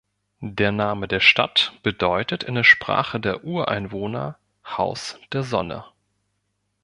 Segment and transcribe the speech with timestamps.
[0.43, 5.85] Der Name der Stadt bedeutet in der Sprache der Ureinwohner: „Haus der Sonne“.